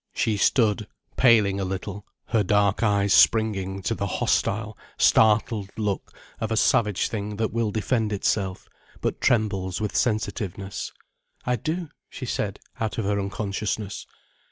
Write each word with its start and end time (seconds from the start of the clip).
She 0.15 0.35
stood, 0.35 0.87
paling 1.15 1.59
a 1.59 1.63
little, 1.63 2.07
her 2.29 2.41
dark 2.41 2.81
eyes 2.81 3.13
springing 3.13 3.83
to 3.83 3.93
the 3.93 4.07
hostile, 4.07 4.75
startled 4.97 5.69
look 5.77 6.11
of 6.39 6.51
a 6.51 6.57
savage 6.57 7.07
thing 7.07 7.35
that 7.35 7.53
will 7.53 7.69
defend 7.69 8.11
itself, 8.11 8.67
but 9.01 9.21
trembles 9.21 9.79
with 9.79 9.95
sensitiveness. 9.95 10.91
"I 11.45 11.55
do," 11.55 11.89
she 12.09 12.25
said, 12.25 12.59
out 12.79 12.97
of 12.97 13.05
her 13.05 13.19
unconsciousness. 13.19 14.07